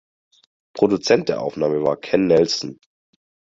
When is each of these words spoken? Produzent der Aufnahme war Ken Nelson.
Produzent 0.73 1.29
der 1.29 1.43
Aufnahme 1.43 1.83
war 1.83 1.95
Ken 1.95 2.25
Nelson. 2.25 2.79